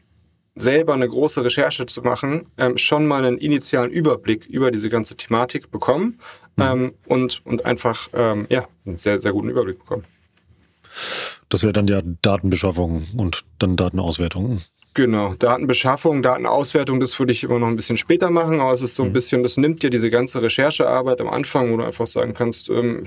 [0.56, 5.16] selber eine große Recherche zu machen, ähm, schon mal einen initialen Überblick über diese ganze
[5.16, 6.20] Thematik bekommen
[6.56, 6.64] mhm.
[6.64, 10.04] ähm, und, und einfach ähm, ja, einen sehr, sehr guten Überblick bekommen.
[11.50, 14.62] Das wäre dann ja Datenbeschaffung und dann Datenauswertung.
[14.96, 18.94] Genau, Datenbeschaffung, Datenauswertung, das würde ich immer noch ein bisschen später machen, aber es ist
[18.94, 19.14] so ein mhm.
[19.14, 23.02] bisschen, das nimmt dir diese ganze Recherchearbeit am Anfang, wo du einfach sagen kannst, ähm,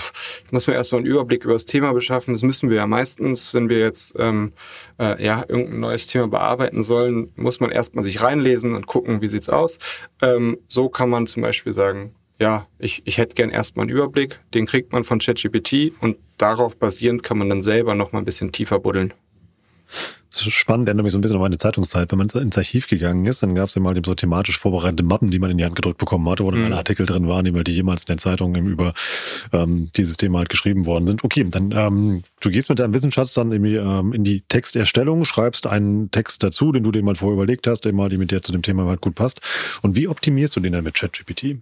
[0.45, 2.35] ich muss mir erstmal einen Überblick über das Thema beschaffen.
[2.35, 4.53] Das müssen wir ja meistens, wenn wir jetzt ähm,
[4.99, 9.29] äh, ja irgendein neues Thema bearbeiten sollen, muss man erstmal sich reinlesen und gucken, wie
[9.29, 9.79] sieht's aus.
[10.23, 14.41] Ähm, so kann man zum Beispiel sagen, ja, ich, ich hätte gern erstmal einen Überblick,
[14.55, 18.25] den kriegt man von ChatGPT und darauf basierend kann man dann selber noch mal ein
[18.25, 19.15] bisschen tiefer buddeln.
[20.43, 22.11] Spannend, erinnert mich so ein bisschen an meine Zeitungszeit.
[22.11, 25.31] Wenn man ins Archiv gegangen ist, dann gab es ja mal so thematisch vorbereitete Mappen,
[25.31, 26.67] die man in die Hand gedrückt bekommen hatte, wo dann mhm.
[26.67, 28.95] alle Artikel drin waren, die jemals in den Zeitungen über
[29.53, 31.25] ähm, dieses Thema halt geschrieben worden sind.
[31.25, 35.67] Okay, dann ähm, du gehst mit deinem Wissensschatz dann irgendwie, ähm, in die Texterstellung, schreibst
[35.67, 38.43] einen Text dazu, den du dir mal vorher überlegt hast, der mal, die mit dir
[38.43, 39.41] zu dem Thema halt gut passt.
[39.83, 41.57] Und wie optimierst du den dann mit ChatGPT?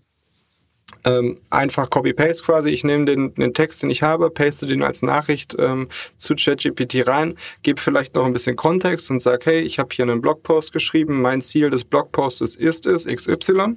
[1.04, 2.70] Ähm, einfach Copy-Paste quasi.
[2.70, 7.06] Ich nehme den, den Text, den ich habe, paste den als Nachricht ähm, zu ChatGPT
[7.06, 10.72] rein, gebe vielleicht noch ein bisschen Kontext und sage, hey, ich habe hier einen Blogpost
[10.72, 13.76] geschrieben, mein Ziel des Blogpostes ist es, XY.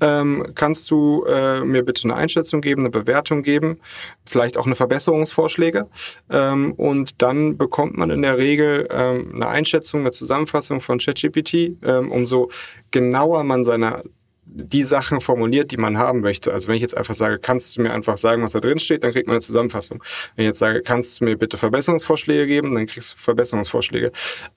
[0.00, 3.80] Ähm, kannst du äh, mir bitte eine Einschätzung geben, eine Bewertung geben,
[4.24, 5.88] vielleicht auch eine Verbesserungsvorschläge?
[6.30, 11.76] Ähm, und dann bekommt man in der Regel ähm, eine Einschätzung, eine Zusammenfassung von ChatGPT.
[11.82, 12.50] Ähm, umso
[12.90, 14.02] genauer man seine
[14.48, 16.52] die Sachen formuliert, die man haben möchte.
[16.52, 19.02] Also wenn ich jetzt einfach sage, kannst du mir einfach sagen, was da drin steht,
[19.02, 20.02] dann kriegt man eine Zusammenfassung.
[20.34, 24.12] Wenn ich jetzt sage, kannst du mir bitte Verbesserungsvorschläge geben, dann kriegst du Verbesserungsvorschläge.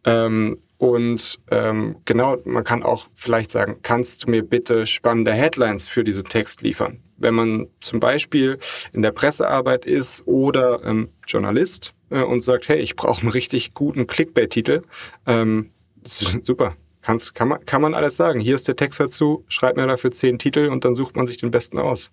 [0.05, 5.87] Ähm, und ähm, genau, man kann auch vielleicht sagen, kannst du mir bitte spannende Headlines
[5.87, 6.99] für diesen Text liefern?
[7.17, 8.59] Wenn man zum Beispiel
[8.93, 13.73] in der Pressearbeit ist oder ähm, Journalist äh, und sagt, hey, ich brauche einen richtig
[13.73, 14.83] guten Clickbait-Titel,
[15.25, 15.71] ähm,
[16.03, 18.39] super Kannst, kann, man, kann man alles sagen.
[18.39, 21.37] Hier ist der Text dazu, schreib mir dafür zehn Titel und dann sucht man sich
[21.37, 22.11] den besten aus.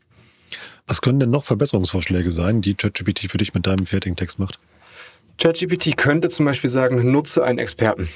[0.87, 4.61] Was können denn noch Verbesserungsvorschläge sein, die ChatGPT für dich mit deinem fertigen Text macht?
[5.39, 8.09] ChatGPT könnte zum Beispiel sagen, nutze einen Experten.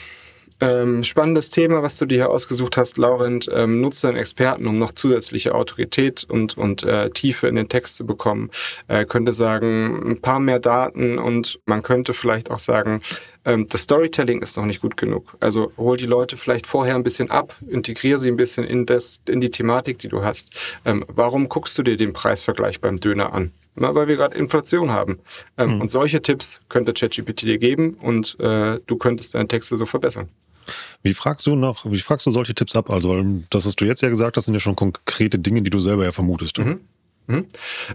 [0.60, 3.48] Ähm, spannendes Thema, was du dir hier ausgesucht hast, Laurent.
[3.52, 7.96] Ähm, nutze einen Experten, um noch zusätzliche Autorität und, und äh, Tiefe in den Text
[7.96, 8.50] zu bekommen.
[8.86, 13.00] Äh, könnte sagen, ein paar mehr Daten und man könnte vielleicht auch sagen,
[13.46, 15.36] ähm, das Storytelling ist noch nicht gut genug.
[15.40, 19.20] Also hol die Leute vielleicht vorher ein bisschen ab, integriere sie ein bisschen in, das,
[19.28, 20.50] in die Thematik, die du hast.
[20.84, 23.52] Ähm, warum guckst du dir den Preisvergleich beim Döner an?
[23.76, 25.20] Na, weil wir gerade Inflation haben.
[25.56, 25.80] Ähm, mhm.
[25.80, 30.28] Und solche Tipps könnte ChatGPT dir geben und äh, du könntest deine Texte so verbessern.
[31.02, 32.90] Wie fragst du noch, wie fragst du solche Tipps ab?
[32.90, 35.78] Also, das, was du jetzt ja gesagt hast, sind ja schon konkrete Dinge, die du
[35.78, 36.58] selber ja vermutest.
[36.58, 36.80] Mhm.
[37.26, 37.46] Mhm.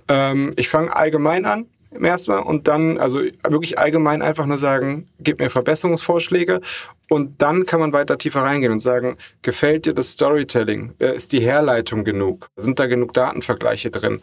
[0.08, 4.58] Ähm, ich fange allgemein an im ersten Mal und dann, also wirklich allgemein einfach nur
[4.58, 6.62] sagen, gib mir Verbesserungsvorschläge
[7.10, 10.94] und dann kann man weiter tiefer reingehen und sagen, gefällt dir das Storytelling?
[11.00, 12.48] Äh, ist die Herleitung genug?
[12.56, 14.22] Sind da genug Datenvergleiche drin?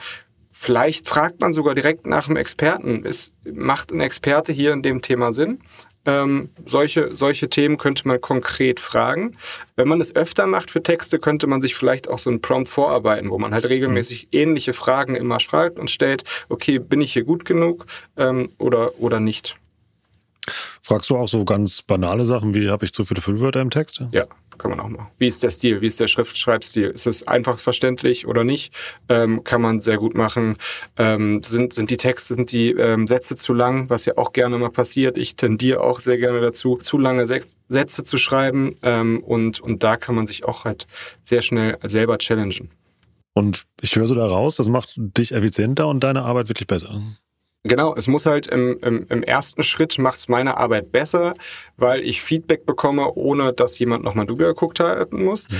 [0.50, 3.04] Vielleicht fragt man sogar direkt nach einem Experten.
[3.04, 5.60] Ist, macht ein Experte hier in dem Thema Sinn?
[6.04, 9.36] Ähm, solche, solche Themen könnte man konkret fragen.
[9.76, 12.68] Wenn man es öfter macht für Texte, könnte man sich vielleicht auch so ein Prompt
[12.68, 14.38] vorarbeiten, wo man halt regelmäßig mhm.
[14.38, 17.86] ähnliche Fragen immer fragt und stellt, okay, bin ich hier gut genug
[18.16, 19.56] ähm, oder, oder nicht.
[20.82, 24.02] Fragst du auch so ganz banale Sachen wie, habe ich zu viele Füllwörter im Text?
[24.10, 24.26] Ja,
[24.62, 25.08] kann man auch machen.
[25.18, 25.80] Wie ist der Stil?
[25.80, 26.90] Wie ist der Schriftschreibstil?
[26.90, 28.72] Ist es einfach verständlich oder nicht?
[29.08, 30.56] Ähm, kann man sehr gut machen.
[30.96, 34.56] Ähm, sind, sind die Texte, sind die ähm, Sätze zu lang, was ja auch gerne
[34.58, 35.18] mal passiert.
[35.18, 38.76] Ich tendiere auch sehr gerne dazu, zu lange Sätze zu schreiben.
[38.82, 40.86] Ähm, und, und da kann man sich auch halt
[41.20, 42.70] sehr schnell selber challengen.
[43.34, 47.02] Und ich höre so da raus, das macht dich effizienter und deine Arbeit wirklich besser.
[47.64, 51.34] Genau, es muss halt im, im, im ersten Schritt macht es meine Arbeit besser,
[51.76, 55.48] weil ich Feedback bekomme, ohne dass jemand nochmal drüber geguckt haben muss.
[55.48, 55.56] Mhm.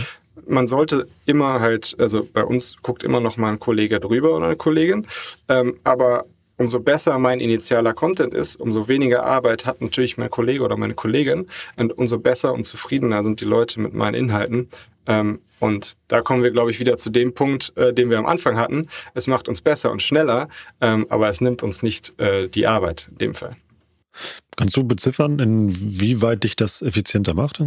[0.49, 4.47] Man sollte immer halt, also bei uns guckt immer noch mal ein Kollege drüber oder
[4.47, 5.07] eine Kollegin,
[5.49, 10.65] ähm, aber umso besser mein initialer Content ist, umso weniger Arbeit hat natürlich mein Kollege
[10.65, 14.69] oder meine Kollegin und umso besser und zufriedener sind die Leute mit meinen Inhalten.
[15.07, 18.27] Ähm, und da kommen wir, glaube ich, wieder zu dem Punkt, äh, den wir am
[18.27, 18.89] Anfang hatten.
[19.15, 20.49] Es macht uns besser und schneller,
[20.81, 23.53] ähm, aber es nimmt uns nicht äh, die Arbeit in dem Fall.
[24.57, 27.63] Kannst du beziffern, inwieweit dich das effizienter macht?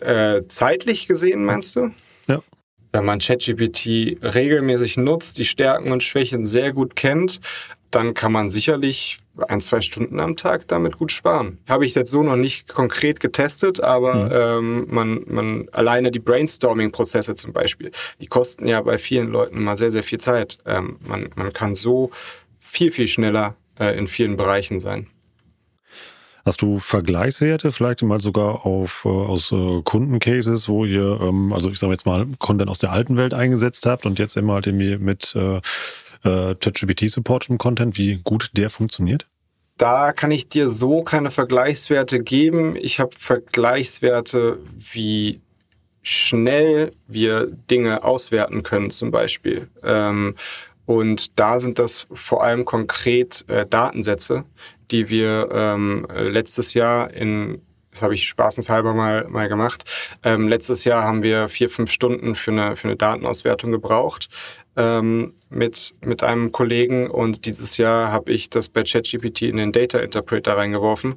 [0.00, 1.92] Äh, zeitlich gesehen, meinst du?
[2.26, 2.42] Ja.
[2.92, 7.40] Wenn man ChatGPT regelmäßig nutzt, die Stärken und Schwächen sehr gut kennt,
[7.92, 11.58] dann kann man sicherlich ein, zwei Stunden am Tag damit gut sparen.
[11.68, 14.30] Habe ich jetzt so noch nicht konkret getestet, aber mhm.
[14.32, 17.90] ähm, man, man alleine die Brainstorming-Prozesse zum Beispiel,
[18.20, 20.58] die kosten ja bei vielen Leuten immer sehr, sehr viel Zeit.
[20.66, 22.10] Ähm, man, man kann so
[22.58, 25.06] viel, viel schneller äh, in vielen Bereichen sein.
[26.44, 31.70] Hast du Vergleichswerte, vielleicht mal sogar auf, äh, aus äh, Kundencases, wo ihr, ähm, also
[31.70, 34.66] ich sage jetzt mal, Content aus der alten Welt eingesetzt habt und jetzt immer halt
[34.66, 35.60] irgendwie mit äh,
[36.24, 39.26] äh, ChatGPT supported Content, wie gut der funktioniert?
[39.80, 42.76] da kann ich dir so keine Vergleichswerte geben.
[42.76, 45.40] Ich habe Vergleichswerte, wie
[46.02, 49.68] schnell wir Dinge auswerten können zum Beispiel.
[49.82, 50.36] Ähm,
[50.84, 54.44] und da sind das vor allem konkret äh, Datensätze,
[54.90, 59.84] die wir ähm, letztes Jahr in das habe ich spaßenshalber mal, mal gemacht.
[60.22, 64.28] Ähm, letztes Jahr haben wir vier, fünf Stunden für eine, für eine Datenauswertung gebraucht
[64.76, 69.72] ähm, mit, mit einem Kollegen und dieses Jahr habe ich das bei ChatGPT in den
[69.72, 71.16] Data Interpreter reingeworfen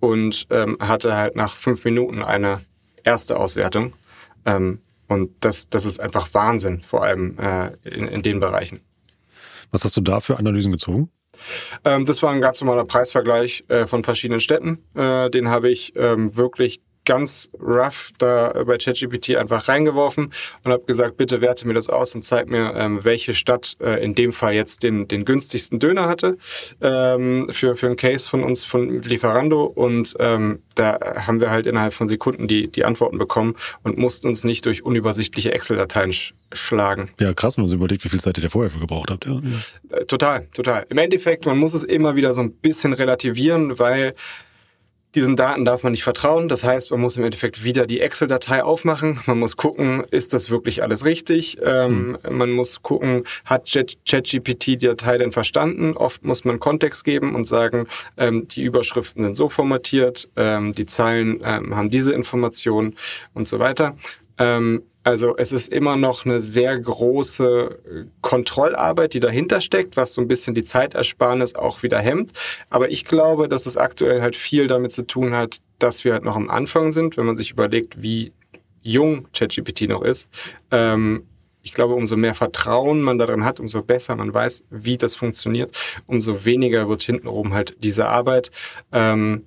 [0.00, 2.60] und ähm, hatte halt nach fünf Minuten eine
[3.04, 3.92] erste Auswertung.
[4.46, 8.80] Ähm, und das, das ist einfach Wahnsinn, vor allem äh, in, in den Bereichen.
[9.70, 11.10] Was hast du da für Analysen gezogen?
[11.84, 14.84] Ähm, das war ein ganz normaler Preisvergleich äh, von verschiedenen Städten.
[14.94, 20.32] Äh, den habe ich ähm, wirklich ganz rough da bei ChatGPT einfach reingeworfen
[20.64, 24.02] und habe gesagt, bitte werte mir das aus und zeig mir, ähm, welche Stadt äh,
[24.02, 26.38] in dem Fall jetzt den, den günstigsten Döner hatte
[26.80, 31.66] ähm, für, für einen Case von uns von Lieferando und ähm, da haben wir halt
[31.66, 36.34] innerhalb von Sekunden die, die Antworten bekommen und mussten uns nicht durch unübersichtliche Excel-Dateien sch
[36.52, 37.10] schlagen.
[37.18, 39.26] Ja, krass, wenn man sich überlegt, wie viel Zeit ihr vorher für gebraucht habt.
[39.26, 39.40] Ja.
[39.90, 40.86] Äh, total, total.
[40.88, 44.14] Im Endeffekt, man muss es immer wieder so ein bisschen relativieren, weil
[45.14, 46.48] diesen Daten darf man nicht vertrauen.
[46.48, 49.20] Das heißt, man muss im Endeffekt wieder die Excel-Datei aufmachen.
[49.26, 51.58] Man muss gucken, ist das wirklich alles richtig?
[51.62, 52.36] Ähm, mhm.
[52.36, 55.96] Man muss gucken, hat ChatGPT die Datei denn verstanden?
[55.96, 60.86] Oft muss man Kontext geben und sagen, ähm, die Überschriften sind so formatiert, ähm, die
[60.86, 62.96] Zeilen ähm, haben diese Informationen
[63.34, 63.96] und so weiter.
[64.38, 70.14] Ähm, also es ist immer noch eine sehr große äh, Kontrollarbeit, die dahinter steckt, was
[70.14, 72.32] so ein bisschen die Zeitersparnis auch wieder hemmt.
[72.70, 76.24] Aber ich glaube, dass es aktuell halt viel damit zu tun hat, dass wir halt
[76.24, 78.32] noch am Anfang sind, wenn man sich überlegt, wie
[78.80, 80.30] jung ChatGPT noch ist.
[80.70, 81.26] Ähm,
[81.62, 85.76] ich glaube, umso mehr Vertrauen man darin hat, umso besser man weiß, wie das funktioniert,
[86.06, 88.50] umso weniger wird hintenrum halt diese Arbeit.
[88.92, 89.44] Ähm,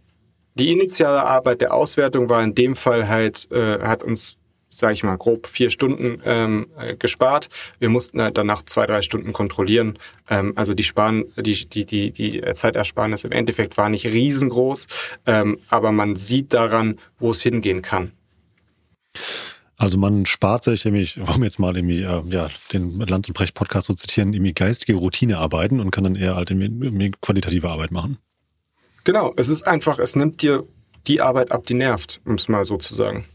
[0.55, 4.37] die initiale Arbeit der Auswertung war in dem Fall halt, äh, hat uns
[4.77, 7.49] sage ich mal, grob vier Stunden ähm, äh, gespart.
[7.79, 9.97] Wir mussten halt danach zwei, drei Stunden kontrollieren.
[10.29, 14.87] Ähm, also die, Sparen, die, die, die, die Zeitersparnis im Endeffekt war nicht riesengroß,
[15.25, 18.11] ähm, aber man sieht daran, wo es hingehen kann.
[19.77, 23.53] Also man spart sich nämlich, um jetzt mal irgendwie, äh, ja, den Lanz und Brecht
[23.53, 28.17] Podcast zu zitieren, irgendwie geistige Routinearbeiten und kann dann eher halt irgendwie qualitative Arbeit machen.
[29.03, 30.65] Genau, es ist einfach, es nimmt dir
[31.07, 33.25] die Arbeit ab, die nervt, um es mal so zu sagen.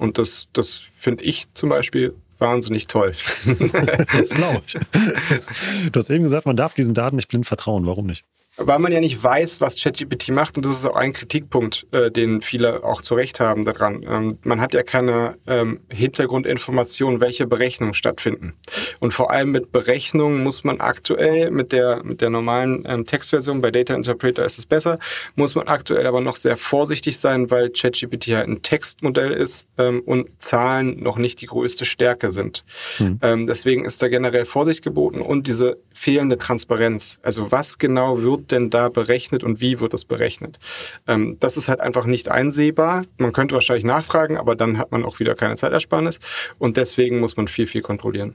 [0.00, 3.12] Und das, das finde ich zum Beispiel wahnsinnig toll.
[4.12, 4.74] das glaube ich.
[5.92, 7.86] Du hast eben gesagt, man darf diesen Daten nicht blind vertrauen.
[7.86, 8.24] Warum nicht?
[8.60, 10.56] Weil man ja nicht weiß, was ChatGPT macht.
[10.56, 14.04] Und das ist auch ein Kritikpunkt, äh, den viele auch zu Recht haben daran.
[14.06, 18.54] Ähm, man hat ja keine ähm, Hintergrundinformationen, welche Berechnungen stattfinden.
[19.00, 23.60] Und vor allem mit Berechnungen muss man aktuell, mit der, mit der normalen ähm, Textversion,
[23.60, 24.98] bei Data Interpreter ist es besser,
[25.34, 30.02] muss man aktuell aber noch sehr vorsichtig sein, weil ChatGPT halt ein Textmodell ist ähm,
[30.04, 32.64] und Zahlen noch nicht die größte Stärke sind.
[32.98, 33.18] Hm.
[33.22, 37.18] Ähm, deswegen ist da generell Vorsicht geboten und diese fehlende Transparenz.
[37.22, 40.58] Also was genau wird denn da berechnet und wie wird es berechnet?
[41.06, 43.04] Ähm, das ist halt einfach nicht einsehbar.
[43.18, 46.20] Man könnte wahrscheinlich nachfragen, aber dann hat man auch wieder keine Zeitersparnis
[46.58, 48.34] und deswegen muss man viel, viel kontrollieren.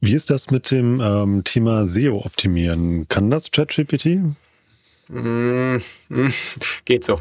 [0.00, 3.08] Wie ist das mit dem ähm, Thema SEO optimieren?
[3.08, 4.20] Kann das ChatGPT?
[5.08, 5.78] Mm,
[6.84, 7.20] geht so.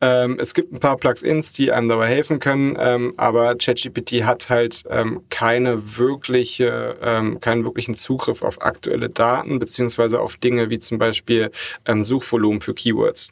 [0.00, 4.50] Ähm, es gibt ein paar Plugins, die einem dabei helfen können, ähm, aber ChatGPT hat
[4.50, 10.80] halt ähm, keine wirkliche, ähm, keinen wirklichen Zugriff auf aktuelle Daten beziehungsweise auf Dinge wie
[10.80, 11.52] zum Beispiel
[11.86, 13.30] ähm, Suchvolumen für Keywords.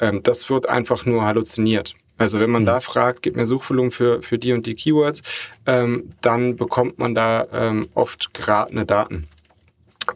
[0.00, 1.94] Ähm, das wird einfach nur halluziniert.
[2.18, 2.66] Also wenn man mhm.
[2.66, 5.22] da fragt, gib mir Suchvolumen für, für die und die Keywords,
[5.64, 9.26] dann bekommt man da oft geratene Daten.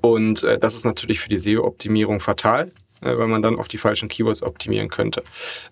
[0.00, 2.72] Und äh, das ist natürlich für die SEO-Optimierung fatal.
[3.00, 5.22] Äh, weil man dann auf die falschen Keywords optimieren könnte.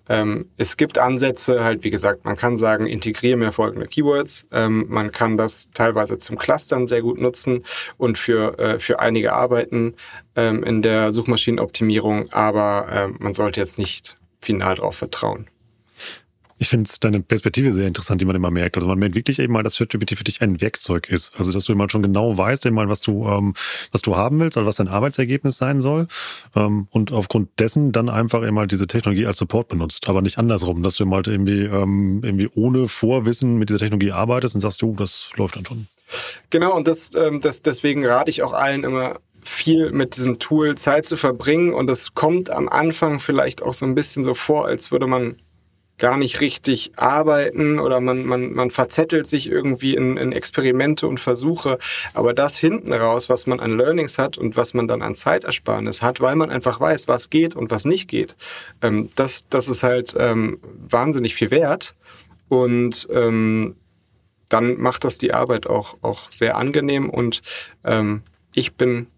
[0.08, 4.46] Ähm, es gibt Ansätze, halt wie gesagt, man kann sagen, integriere mir folgende Keywords.
[4.52, 7.64] Ähm, man kann das teilweise zum Clustern sehr gut nutzen
[7.96, 9.94] und für, äh, für einige Arbeiten
[10.36, 15.48] ähm, in der Suchmaschinenoptimierung, aber äh, man sollte jetzt nicht final darauf vertrauen.
[16.58, 18.76] Ich finde deine Perspektive sehr interessant, die man immer merkt.
[18.76, 21.32] Also man merkt wirklich eben mal, dass ChatGPT für dich ein Werkzeug ist.
[21.38, 23.54] Also dass du mal schon genau weißt, mal, was du, ähm,
[23.92, 26.08] was du haben willst, also was dein Arbeitsergebnis sein soll.
[26.54, 30.08] Ähm, und aufgrund dessen dann einfach mal diese Technologie als Support benutzt.
[30.08, 34.12] Aber nicht andersrum, dass du mal halt irgendwie, ähm, irgendwie ohne Vorwissen mit dieser Technologie
[34.12, 35.86] arbeitest und sagst, jo, das läuft dann schon.
[36.50, 40.76] Genau, und das, ähm, das deswegen rate ich auch allen immer viel mit diesem Tool
[40.76, 41.72] Zeit zu verbringen.
[41.72, 45.36] Und es kommt am Anfang vielleicht auch so ein bisschen so vor, als würde man
[45.98, 51.20] gar nicht richtig arbeiten oder man, man, man verzettelt sich irgendwie in, in Experimente und
[51.20, 51.78] Versuche.
[52.12, 56.02] Aber das hinten raus, was man an Learnings hat und was man dann an Zeitersparnis
[56.02, 58.36] hat, weil man einfach weiß, was geht und was nicht geht,
[58.82, 61.94] ähm, das, das ist halt ähm, wahnsinnig viel wert.
[62.48, 63.76] Und ähm,
[64.48, 67.10] dann macht das die Arbeit auch, auch sehr angenehm.
[67.10, 67.42] Und
[67.84, 69.08] ähm, ich bin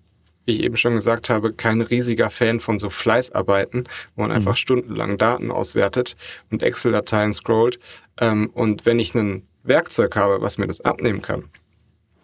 [0.48, 3.86] wie ich eben schon gesagt habe, kein riesiger Fan von so Fleißarbeiten,
[4.16, 4.56] wo man einfach mhm.
[4.56, 6.16] stundenlang Daten auswertet
[6.50, 7.78] und Excel-Dateien scrollt.
[8.18, 11.44] Ähm, und wenn ich ein Werkzeug habe, was mir das abnehmen kann,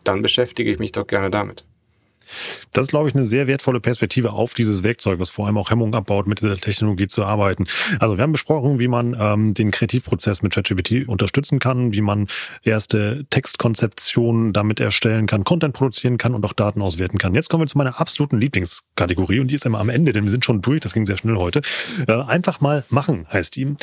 [0.05, 1.66] dann beschäftige ich mich doch gerne damit.
[2.72, 5.70] Das ist, glaube ich, eine sehr wertvolle Perspektive auf dieses Werkzeug, was vor allem auch
[5.70, 7.66] Hemmungen abbaut, mit dieser Technologie zu arbeiten.
[8.01, 12.27] Also wir haben besprochen, wie man ähm, den Kreativprozess mit ChatGPT unterstützen kann, wie man
[12.62, 17.35] erste Textkonzeptionen damit erstellen kann, Content produzieren kann und auch Daten auswerten kann.
[17.35, 20.31] Jetzt kommen wir zu meiner absoluten Lieblingskategorie und die ist immer am Ende, denn wir
[20.31, 21.62] sind schon durch, das ging sehr schnell heute.
[22.09, 23.77] Äh, einfach mal machen heißt die.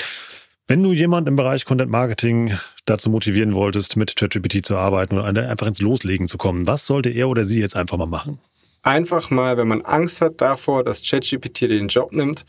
[0.72, 5.28] Wenn du jemand im Bereich Content Marketing dazu motivieren wolltest, mit ChatGPT zu arbeiten oder
[5.50, 8.40] einfach ins Loslegen zu kommen, was sollte er oder sie jetzt einfach mal machen?
[8.82, 12.46] Einfach mal, wenn man Angst hat davor, dass ChatGPT den Job nimmt,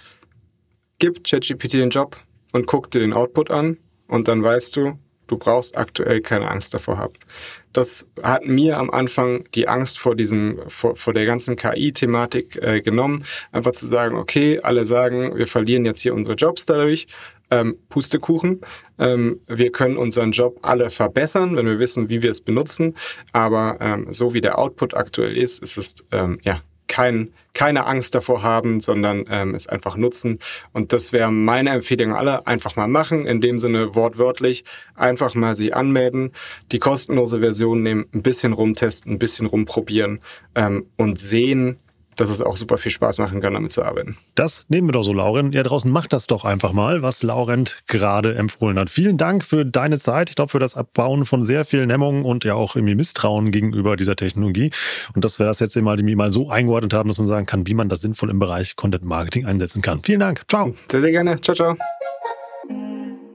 [1.00, 2.16] gib ChatGPT den Job
[2.52, 4.96] und guck dir den Output an und dann weißt du,
[5.26, 7.14] du brauchst aktuell keine Angst davor haben.
[7.72, 12.82] Das hat mir am Anfang die Angst vor diesem, vor, vor der ganzen KI-Thematik äh,
[12.82, 13.24] genommen.
[13.50, 17.08] Einfach zu sagen, okay, alle sagen, wir verlieren jetzt hier unsere Jobs dadurch
[17.52, 18.62] ähm, Pustekuchen.
[18.98, 22.96] Ähm, wir können unseren Job alle verbessern, wenn wir wissen, wie wir es benutzen.
[23.32, 28.14] Aber ähm, so wie der Output aktuell ist, ist es ähm, ja kein, keine Angst
[28.14, 30.38] davor haben, sondern ähm, es einfach nutzen.
[30.72, 35.54] Und das wäre meine Empfehlung alle, einfach mal machen, in dem Sinne wortwörtlich, einfach mal
[35.54, 36.32] sich anmelden,
[36.70, 40.20] die kostenlose Version nehmen, ein bisschen rumtesten, ein bisschen rumprobieren
[40.54, 41.78] ähm, und sehen,
[42.16, 44.16] dass es auch super viel Spaß machen kann, damit zu arbeiten.
[44.34, 45.54] Das nehmen wir doch so, Laurent.
[45.54, 48.90] Ja, draußen macht das doch einfach mal, was Laurent gerade empfohlen hat.
[48.90, 50.30] Vielen Dank für deine Zeit.
[50.30, 53.96] Ich glaube, für das Abbauen von sehr vielen Hemmungen und ja auch irgendwie Misstrauen gegenüber
[53.96, 54.70] dieser Technologie.
[55.14, 57.74] Und dass wir das jetzt mal, mal so eingeordnet haben, dass man sagen kann, wie
[57.74, 60.00] man das sinnvoll im Bereich Content Marketing einsetzen kann.
[60.02, 60.42] Vielen Dank.
[60.48, 60.72] Ciao.
[60.90, 61.40] Sehr, sehr gerne.
[61.40, 61.76] Ciao, ciao.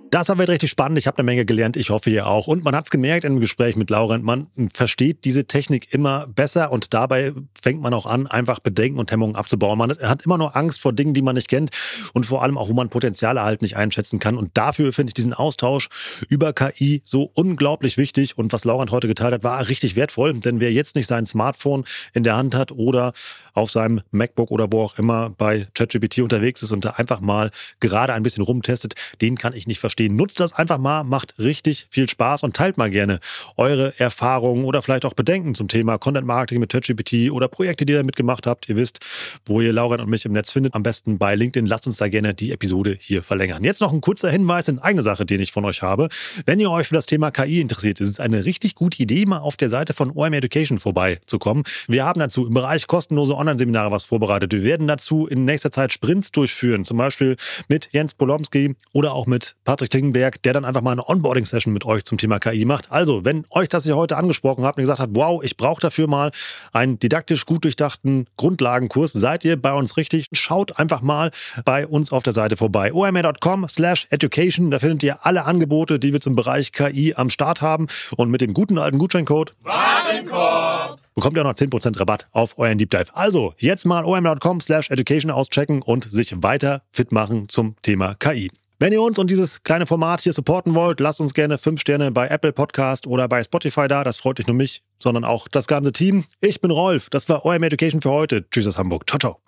[0.09, 0.97] Das war richtig spannend.
[0.97, 1.75] Ich habe eine Menge gelernt.
[1.75, 2.47] Ich hoffe, ihr auch.
[2.47, 6.71] Und man hat es gemerkt im Gespräch mit Laurent, man versteht diese Technik immer besser
[6.71, 9.77] und dabei fängt man auch an, einfach Bedenken und Hemmungen abzubauen.
[9.77, 11.71] Man hat immer nur Angst vor Dingen, die man nicht kennt
[12.13, 14.37] und vor allem auch, wo man Potenziale halt nicht einschätzen kann.
[14.37, 15.89] Und dafür finde ich diesen Austausch
[16.29, 18.37] über KI so unglaublich wichtig.
[18.37, 20.33] Und was Laurent heute geteilt hat, war richtig wertvoll.
[20.35, 21.83] Denn wer jetzt nicht sein Smartphone
[22.13, 23.11] in der Hand hat oder
[23.53, 27.51] auf seinem MacBook oder wo auch immer bei ChatGPT unterwegs ist und da einfach mal
[27.79, 30.15] gerade ein bisschen rumtestet, den kann ich nicht verstehen verstehen.
[30.15, 33.19] Nutzt das einfach mal, macht richtig viel Spaß und teilt mal gerne
[33.55, 37.93] eure Erfahrungen oder vielleicht auch Bedenken zum Thema Content Marketing mit ChatGPT oder Projekte, die
[37.93, 38.69] ihr damit gemacht habt.
[38.69, 38.99] Ihr wisst,
[39.45, 40.75] wo ihr Lauren und mich im Netz findet.
[40.75, 41.65] Am besten bei LinkedIn.
[41.65, 43.63] Lasst uns da gerne die Episode hier verlängern.
[43.63, 46.09] Jetzt noch ein kurzer Hinweis in eigene Sache, den ich von euch habe.
[46.45, 49.39] Wenn ihr euch für das Thema KI interessiert, ist es eine richtig gute Idee, mal
[49.39, 51.63] auf der Seite von OM Education vorbeizukommen.
[51.87, 54.51] Wir haben dazu im Bereich kostenlose Online-Seminare was vorbereitet.
[54.51, 57.35] Wir werden dazu in nächster Zeit Sprints durchführen, zum Beispiel
[57.67, 61.73] mit Jens Polomski oder auch mit Patrick Patrick Klingenberg, der dann einfach mal eine Onboarding-Session
[61.73, 62.91] mit euch zum Thema KI macht.
[62.91, 66.07] Also, wenn euch das hier heute angesprochen habt und gesagt habt, wow, ich brauche dafür
[66.07, 66.31] mal
[66.73, 70.27] einen didaktisch gut durchdachten Grundlagenkurs, seid ihr bei uns richtig.
[70.33, 71.31] Schaut einfach mal
[71.65, 72.93] bei uns auf der Seite vorbei.
[72.93, 74.71] omr.com slash education.
[74.71, 77.87] Da findet ihr alle Angebote, die wir zum Bereich KI am Start haben.
[78.15, 82.77] Und mit dem guten alten Gutscheincode Warenkorb bekommt ihr auch noch 10% Rabatt auf euren
[82.77, 83.07] Deep Dive.
[83.13, 88.51] Also jetzt mal omr.com slash education auschecken und sich weiter fit machen zum Thema KI.
[88.79, 92.11] Wenn ihr uns und dieses kleine Format hier supporten wollt, lasst uns gerne fünf Sterne
[92.11, 94.03] bei Apple Podcast oder bei Spotify da.
[94.03, 96.25] Das freut nicht nur mich, sondern auch das ganze Team.
[96.41, 97.09] Ich bin Rolf.
[97.09, 98.47] Das war OM Education für heute.
[98.51, 99.09] Tschüss aus Hamburg.
[99.09, 99.41] Ciao, ciao.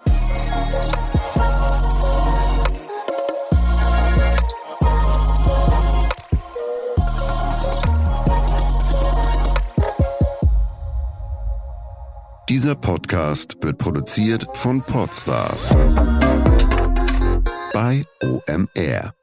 [12.50, 15.70] Dieser Podcast wird produziert von Podstars
[17.72, 19.19] bei OMR.